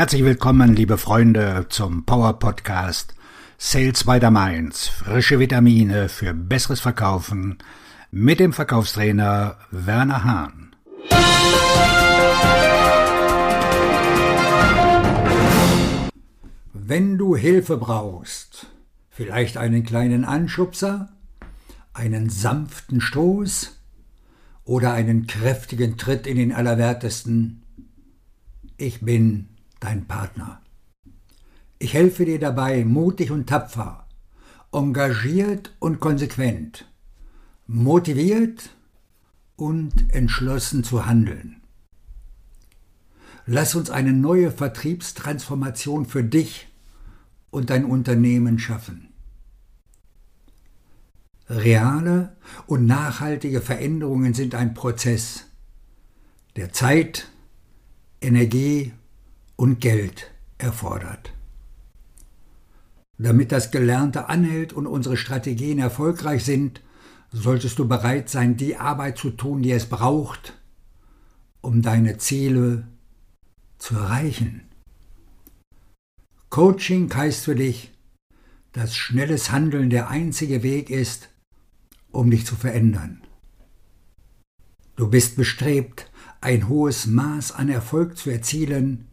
Herzlich 0.00 0.24
willkommen, 0.24 0.74
liebe 0.74 0.96
Freunde, 0.96 1.66
zum 1.68 2.06
Power 2.06 2.38
Podcast 2.38 3.14
Sales 3.58 4.04
by 4.04 4.18
the 4.18 4.30
Mainz. 4.30 4.88
Frische 4.88 5.38
Vitamine 5.38 6.08
für 6.08 6.32
besseres 6.32 6.80
Verkaufen 6.80 7.58
mit 8.10 8.40
dem 8.40 8.54
Verkaufstrainer 8.54 9.58
Werner 9.70 10.24
Hahn. 10.24 10.74
Wenn 16.72 17.18
du 17.18 17.36
Hilfe 17.36 17.76
brauchst, 17.76 18.68
vielleicht 19.10 19.58
einen 19.58 19.84
kleinen 19.84 20.24
Anschubser, 20.24 21.10
einen 21.92 22.30
sanften 22.30 23.02
Stoß 23.02 23.78
oder 24.64 24.94
einen 24.94 25.26
kräftigen 25.26 25.98
Tritt 25.98 26.26
in 26.26 26.38
den 26.38 26.54
Allerwertesten, 26.54 27.64
ich 28.78 29.02
bin 29.02 29.50
dein 29.80 30.06
Partner. 30.06 30.62
Ich 31.78 31.94
helfe 31.94 32.26
dir 32.26 32.38
dabei 32.38 32.84
mutig 32.84 33.30
und 33.30 33.48
tapfer, 33.48 34.06
engagiert 34.72 35.74
und 35.78 35.98
konsequent, 35.98 36.86
motiviert 37.66 38.70
und 39.56 40.12
entschlossen 40.12 40.84
zu 40.84 41.06
handeln. 41.06 41.62
Lass 43.46 43.74
uns 43.74 43.90
eine 43.90 44.12
neue 44.12 44.50
Vertriebstransformation 44.52 46.06
für 46.06 46.22
dich 46.22 46.68
und 47.50 47.70
dein 47.70 47.84
Unternehmen 47.84 48.58
schaffen. 48.58 49.08
Reale 51.48 52.36
und 52.66 52.86
nachhaltige 52.86 53.60
Veränderungen 53.60 54.34
sind 54.34 54.54
ein 54.54 54.74
Prozess, 54.74 55.46
der 56.54 56.72
Zeit, 56.72 57.28
Energie 58.20 58.92
und 59.60 59.78
Geld 59.78 60.30
erfordert. 60.56 61.34
Damit 63.18 63.52
das 63.52 63.70
Gelernte 63.70 64.30
anhält 64.30 64.72
und 64.72 64.86
unsere 64.86 65.18
Strategien 65.18 65.78
erfolgreich 65.78 66.46
sind, 66.46 66.80
solltest 67.30 67.78
du 67.78 67.86
bereit 67.86 68.30
sein, 68.30 68.56
die 68.56 68.76
Arbeit 68.76 69.18
zu 69.18 69.28
tun, 69.28 69.60
die 69.60 69.72
es 69.72 69.84
braucht, 69.84 70.58
um 71.60 71.82
deine 71.82 72.16
Ziele 72.16 72.88
zu 73.76 73.96
erreichen. 73.96 74.62
Coaching 76.48 77.14
heißt 77.14 77.44
für 77.44 77.54
dich, 77.54 77.92
dass 78.72 78.96
schnelles 78.96 79.52
Handeln 79.52 79.90
der 79.90 80.08
einzige 80.08 80.62
Weg 80.62 80.88
ist, 80.88 81.28
um 82.12 82.30
dich 82.30 82.46
zu 82.46 82.56
verändern. 82.56 83.20
Du 84.96 85.10
bist 85.10 85.36
bestrebt, 85.36 86.10
ein 86.40 86.66
hohes 86.66 87.04
Maß 87.04 87.52
an 87.52 87.68
Erfolg 87.68 88.16
zu 88.16 88.30
erzielen, 88.30 89.09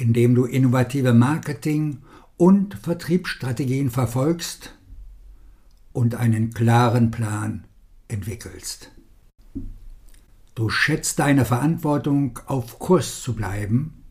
indem 0.00 0.34
du 0.34 0.46
innovative 0.46 1.12
Marketing- 1.12 1.98
und 2.38 2.74
Vertriebsstrategien 2.74 3.90
verfolgst 3.90 4.74
und 5.92 6.14
einen 6.14 6.54
klaren 6.54 7.10
Plan 7.10 7.64
entwickelst. 8.08 8.92
Du 10.54 10.70
schätzt 10.70 11.18
deine 11.18 11.44
Verantwortung, 11.44 12.38
auf 12.46 12.78
Kurs 12.78 13.20
zu 13.20 13.34
bleiben 13.34 14.02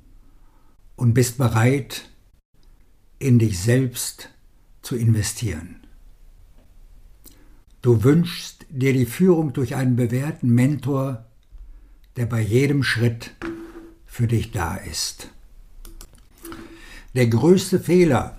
und 0.95 1.13
bist 1.13 1.37
bereit, 1.39 2.09
in 3.17 3.39
dich 3.39 3.59
selbst 3.59 4.29
zu 4.83 4.95
investieren. 4.95 5.77
Du 7.81 8.03
wünschst 8.03 8.65
dir 8.69 8.93
die 8.93 9.05
Führung 9.05 9.53
durch 9.53 9.75
einen 9.75 9.95
bewährten 9.95 10.49
Mentor, 10.49 11.25
der 12.15 12.27
bei 12.27 12.41
jedem 12.41 12.83
Schritt 12.83 13.35
für 14.05 14.27
dich 14.27 14.51
da 14.51 14.75
ist. 14.75 15.29
Der 17.19 17.27
größte 17.27 17.81
Fehler, 17.81 18.37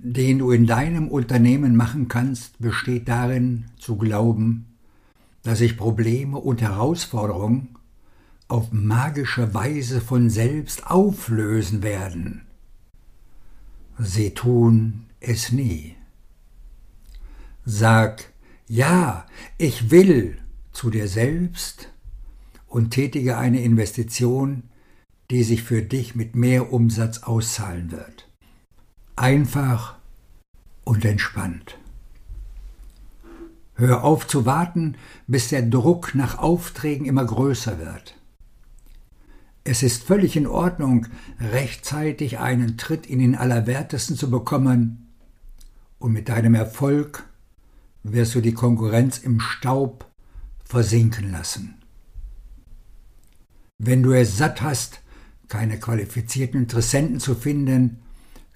den 0.00 0.40
du 0.40 0.50
in 0.50 0.66
deinem 0.66 1.06
Unternehmen 1.06 1.76
machen 1.76 2.08
kannst, 2.08 2.58
besteht 2.58 3.06
darin, 3.06 3.66
zu 3.78 3.96
glauben, 3.96 4.66
dass 5.44 5.58
sich 5.58 5.76
Probleme 5.76 6.36
und 6.36 6.60
Herausforderungen 6.60 7.76
auf 8.48 8.72
magische 8.72 9.54
Weise 9.54 10.00
von 10.00 10.28
selbst 10.28 10.88
auflösen 10.88 11.84
werden. 11.84 12.42
Sie 13.96 14.34
tun 14.34 15.06
es 15.20 15.52
nie. 15.52 15.94
Sag 17.64 18.24
Ja, 18.66 19.24
ich 19.56 19.92
will 19.92 20.36
zu 20.72 20.90
dir 20.90 21.06
selbst 21.06 21.92
und 22.66 22.90
tätige 22.90 23.38
eine 23.38 23.62
Investition, 23.62 24.64
die 25.30 25.44
sich 25.44 25.62
für 25.62 25.82
dich 25.82 26.14
mit 26.14 26.34
mehr 26.34 26.72
Umsatz 26.72 27.22
auszahlen 27.22 27.92
wird. 27.92 28.28
Einfach 29.16 29.96
und 30.84 31.04
entspannt. 31.04 31.78
Hör 33.74 34.04
auf 34.04 34.26
zu 34.26 34.44
warten, 34.44 34.96
bis 35.26 35.48
der 35.48 35.62
Druck 35.62 36.14
nach 36.14 36.38
Aufträgen 36.38 37.06
immer 37.06 37.24
größer 37.24 37.78
wird. 37.78 38.16
Es 39.62 39.82
ist 39.82 40.02
völlig 40.02 40.36
in 40.36 40.46
Ordnung, 40.46 41.06
rechtzeitig 41.38 42.38
einen 42.38 42.76
Tritt 42.76 43.06
in 43.06 43.20
den 43.20 43.36
Allerwertesten 43.36 44.16
zu 44.16 44.30
bekommen, 44.30 45.06
und 45.98 46.12
mit 46.12 46.30
deinem 46.30 46.54
Erfolg 46.54 47.24
wirst 48.02 48.34
du 48.34 48.40
die 48.40 48.54
Konkurrenz 48.54 49.18
im 49.18 49.38
Staub 49.38 50.06
versinken 50.64 51.30
lassen. 51.30 51.74
Wenn 53.78 54.02
du 54.02 54.12
es 54.12 54.38
satt 54.38 54.62
hast, 54.62 55.02
keine 55.50 55.78
qualifizierten 55.78 56.60
Interessenten 56.60 57.20
zu 57.20 57.34
finden, 57.34 57.98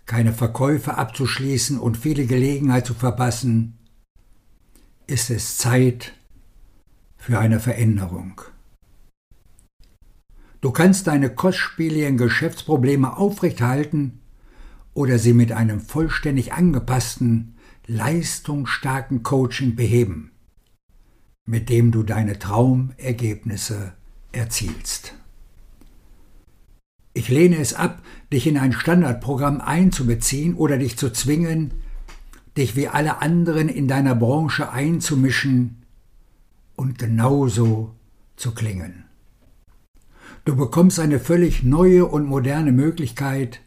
keine 0.06 0.32
Verkäufe 0.32 0.97
abzuschließen 0.97 1.78
und 1.78 1.99
viele 1.99 2.25
Gelegenheit 2.25 2.87
zu 2.87 2.94
verpassen, 2.94 3.77
ist 5.06 5.28
es 5.28 5.59
Zeit 5.59 6.12
für 7.19 7.38
eine 7.38 7.59
Veränderung. 7.59 8.41
Du 10.60 10.71
kannst 10.71 11.09
deine 11.09 11.28
kostspieligen 11.34 12.16
Geschäftsprobleme 12.16 13.16
aufrechthalten 13.16 14.21
oder 14.94 15.19
sie 15.19 15.34
mit 15.34 15.53
einem 15.53 15.81
vollständig 15.81 16.53
angepassten, 16.53 17.56
leistungsstarken 17.87 19.22
Coaching 19.25 19.75
beheben, 19.75 20.31
mit 21.44 21.69
dem 21.69 21.91
du 21.91 22.05
deine 22.05 22.38
Traumergebnisse 22.38 23.94
erzielst. 24.32 25.15
Ich 27.14 27.28
lehne 27.28 27.58
es 27.58 27.75
ab, 27.75 28.02
dich 28.32 28.47
in 28.48 28.58
ein 28.58 28.72
Standardprogramm 28.72 29.60
einzubeziehen 29.60 30.54
oder 30.54 30.76
dich 30.78 30.98
zu 30.98 31.10
zwingen, 31.10 31.70
dich 32.56 32.75
wie 32.75 32.88
alle 32.88 33.22
anderen 33.22 33.69
in 33.69 33.86
deiner 33.86 34.16
Branche 34.16 34.70
einzumischen 34.70 35.84
und 36.75 36.98
genauso 36.98 37.94
zu 38.36 38.52
klingen. 38.52 39.04
Du 40.44 40.56
bekommst 40.56 40.98
eine 40.98 41.20
völlig 41.20 41.62
neue 41.62 42.04
und 42.04 42.26
moderne 42.26 42.72
Möglichkeit, 42.72 43.60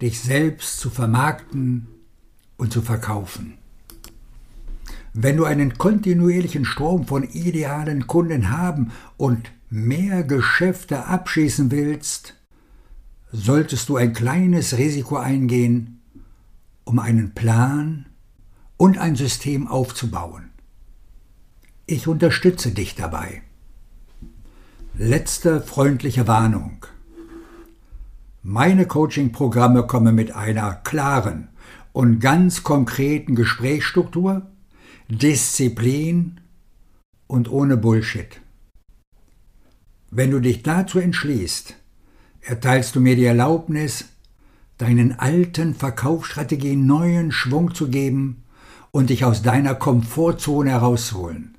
dich 0.00 0.20
selbst 0.20 0.80
zu 0.80 0.90
vermarkten 0.90 1.86
und 2.56 2.72
zu 2.72 2.82
verkaufen. 2.82 3.58
Wenn 5.12 5.36
du 5.36 5.44
einen 5.44 5.78
kontinuierlichen 5.78 6.64
Strom 6.64 7.06
von 7.06 7.22
idealen 7.22 8.06
Kunden 8.06 8.50
haben 8.50 8.90
und 9.16 9.52
mehr 9.70 10.24
Geschäfte 10.24 11.06
abschließen 11.06 11.70
willst, 11.70 12.34
solltest 13.34 13.88
du 13.88 13.96
ein 13.96 14.12
kleines 14.12 14.78
Risiko 14.78 15.16
eingehen, 15.16 16.00
um 16.84 17.00
einen 17.00 17.34
Plan 17.34 18.06
und 18.76 18.96
ein 18.98 19.16
System 19.16 19.66
aufzubauen. 19.66 20.50
Ich 21.86 22.06
unterstütze 22.06 22.70
dich 22.70 22.94
dabei. 22.94 23.42
Letzte 24.96 25.60
freundliche 25.60 26.28
Warnung. 26.28 26.86
Meine 28.44 28.86
Coaching-Programme 28.86 29.84
kommen 29.86 30.14
mit 30.14 30.30
einer 30.30 30.72
klaren 30.72 31.48
und 31.92 32.20
ganz 32.20 32.62
konkreten 32.62 33.34
Gesprächsstruktur, 33.34 34.46
Disziplin 35.08 36.40
und 37.26 37.50
ohne 37.50 37.76
Bullshit. 37.76 38.40
Wenn 40.12 40.30
du 40.30 40.38
dich 40.38 40.62
dazu 40.62 41.00
entschließt, 41.00 41.74
erteilst 42.44 42.94
du 42.94 43.00
mir 43.00 43.16
die 43.16 43.24
Erlaubnis, 43.24 44.06
deinen 44.78 45.18
alten 45.18 45.74
Verkaufsstrategien 45.74 46.86
neuen 46.86 47.32
Schwung 47.32 47.74
zu 47.74 47.88
geben 47.88 48.44
und 48.90 49.10
dich 49.10 49.24
aus 49.24 49.42
deiner 49.42 49.74
Komfortzone 49.74 50.70
herauszuholen. 50.70 51.56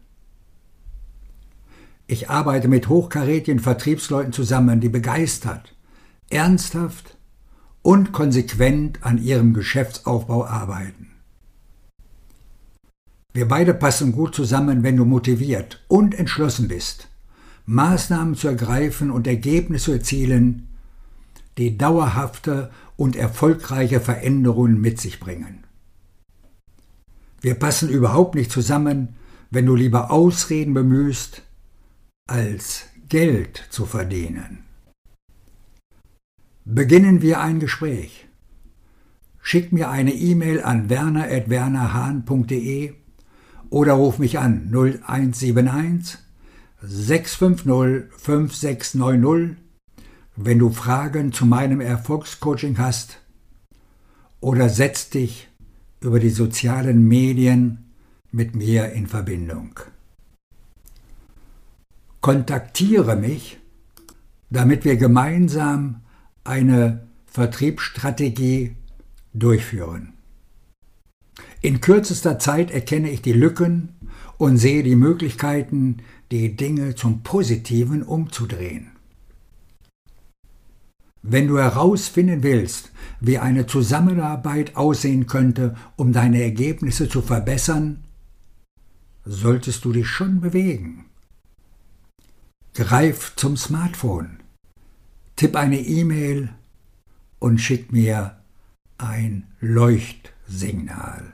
Ich 2.08 2.30
arbeite 2.30 2.68
mit 2.68 2.88
hochkarätigen 2.88 3.60
Vertriebsleuten 3.60 4.32
zusammen, 4.32 4.80
die 4.80 4.90
begeistert, 4.90 5.76
ernsthaft 6.30 7.18
und 7.82 8.12
konsequent 8.12 9.04
an 9.04 9.18
ihrem 9.18 9.54
Geschäftsaufbau 9.54 10.46
arbeiten. 10.46 11.12
Wir 13.34 13.48
beide 13.48 13.74
passen 13.74 14.12
gut 14.12 14.36
zusammen, 14.36 14.84
wenn 14.84 14.98
du 14.98 15.04
motiviert 15.04 15.84
und 15.88 16.18
entschlossen 16.18 16.68
bist, 16.68 17.10
Maßnahmen 17.66 18.36
zu 18.36 18.48
ergreifen 18.48 19.12
und 19.12 19.28
Ergebnisse 19.28 19.86
zu 19.86 19.92
erzielen, 19.94 20.68
die 21.58 21.78
dauerhafte 21.78 22.72
und 22.98 23.16
erfolgreiche 23.16 24.00
Veränderungen 24.00 24.80
mit 24.80 25.00
sich 25.00 25.20
bringen. 25.20 25.64
Wir 27.42 27.56
passen 27.56 27.90
überhaupt 27.90 28.36
nicht 28.36 28.52
zusammen, 28.52 29.16
wenn 29.52 29.66
du 29.66 29.76
lieber 29.76 30.12
Ausreden 30.12 30.74
bemühst, 30.74 31.44
als 32.28 32.86
Geld 33.08 33.64
zu 33.70 33.86
verdienen. 33.86 34.64
Beginnen 36.66 37.22
wir 37.22 37.42
ein 37.42 37.60
Gespräch. 37.60 38.28
Schick 39.40 39.72
mir 39.72 39.90
eine 39.90 40.14
E-Mail 40.14 40.64
an 40.64 40.90
werner.wernerhahn.de 40.90 42.94
oder 43.70 43.94
ruf 43.94 44.18
mich 44.18 44.40
an 44.40 44.72
0171 44.72 46.18
650 46.82 48.12
5690, 48.18 49.65
wenn 50.36 50.60
du 50.60 50.70
Fragen 50.70 51.32
zu 51.32 51.46
meinem 51.46 51.82
Erfolgscoaching 51.82 52.78
hast 52.78 53.20
oder 54.42 54.70
setz 54.70 55.10
dich 55.10 55.48
über 56.02 56.20
die 56.20 56.30
sozialen 56.30 57.08
Medien 57.08 57.86
mit 58.32 58.56
mir 58.56 58.92
in 58.92 59.08
Verbindung. 59.08 59.80
Kontaktiere 62.22 63.16
mich, 63.16 63.60
damit 64.50 64.84
wir 64.84 64.98
gemeinsam 64.98 66.02
eine 66.44 67.08
Vertriebsstrategie 67.28 68.76
durchführen. 69.34 70.14
In 71.62 71.82
kürzester 71.82 72.40
Zeit 72.40 72.72
erkenne 72.72 73.10
ich 73.10 73.22
die 73.22 73.34
Lücken 73.34 73.96
und 74.38 74.58
sehe 74.58 74.84
die 74.84 74.96
Möglichkeiten, 74.96 75.98
die 76.32 76.56
Dinge 76.56 76.96
zum 76.96 77.24
Positiven 77.24 78.04
umzudrehen. 78.04 78.95
Wenn 81.28 81.48
du 81.48 81.58
herausfinden 81.58 82.44
willst, 82.44 82.92
wie 83.20 83.40
eine 83.40 83.66
Zusammenarbeit 83.66 84.76
aussehen 84.76 85.26
könnte, 85.26 85.76
um 85.96 86.14
deine 86.14 86.44
Ergebnisse 86.44 87.10
zu 87.10 87.24
verbessern, 87.24 88.04
solltest 89.24 89.86
du 89.86 89.92
dich 89.92 90.08
schon 90.08 90.40
bewegen. 90.40 91.06
Greif 92.76 93.36
zum 93.36 93.58
Smartphone, 93.58 94.38
tipp 95.36 95.56
eine 95.56 95.80
E-Mail 95.80 96.50
und 97.40 97.58
schick 97.58 97.92
mir 97.92 98.38
ein 99.00 99.48
Leuchtsignal. 99.60 101.34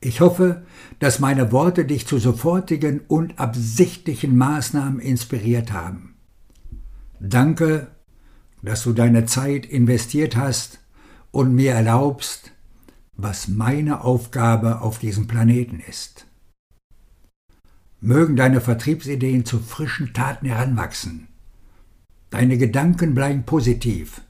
Ich 0.00 0.20
hoffe, 0.20 0.66
dass 0.98 1.20
meine 1.20 1.52
Worte 1.52 1.84
dich 1.84 2.08
zu 2.08 2.18
sofortigen 2.18 3.02
und 3.06 3.38
absichtlichen 3.38 4.36
Maßnahmen 4.36 4.98
inspiriert 4.98 5.72
haben. 5.72 6.11
Danke, 7.24 7.86
dass 8.62 8.82
du 8.82 8.92
deine 8.92 9.26
Zeit 9.26 9.64
investiert 9.64 10.34
hast 10.34 10.80
und 11.30 11.54
mir 11.54 11.72
erlaubst, 11.72 12.50
was 13.16 13.46
meine 13.46 14.02
Aufgabe 14.02 14.80
auf 14.80 14.98
diesem 14.98 15.28
Planeten 15.28 15.78
ist. 15.88 16.26
Mögen 18.00 18.34
deine 18.34 18.60
Vertriebsideen 18.60 19.44
zu 19.44 19.60
frischen 19.60 20.12
Taten 20.12 20.46
heranwachsen. 20.46 21.28
Deine 22.30 22.58
Gedanken 22.58 23.14
bleiben 23.14 23.44
positiv. 23.44 24.22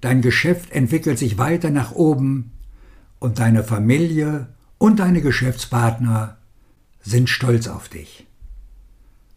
Dein 0.00 0.22
Geschäft 0.22 0.70
entwickelt 0.70 1.18
sich 1.18 1.36
weiter 1.36 1.68
nach 1.68 1.92
oben 1.92 2.52
und 3.18 3.40
deine 3.40 3.62
Familie 3.62 4.48
und 4.78 5.00
deine 5.00 5.20
Geschäftspartner 5.20 6.38
sind 7.02 7.28
stolz 7.28 7.68
auf 7.68 7.90
dich. 7.90 8.26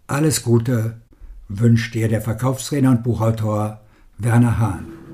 Alles 0.08 0.44
Gute 0.44 1.02
wünscht 1.48 1.94
dir 1.94 2.08
der 2.08 2.22
Verkaufstrainer 2.22 2.92
und 2.92 3.04
Buchautor 3.04 3.82
Werner 4.18 4.60
Hahn. 4.60 5.05